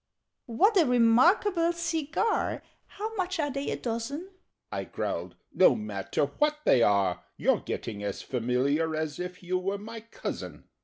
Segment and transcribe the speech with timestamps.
[0.47, 2.63] "What a re markable cigar!
[2.87, 4.31] How much are they a dozen?"
[4.71, 7.23] I growled "No matter what they are!
[7.37, 10.63] You're getting as familiar As if you were my cousin!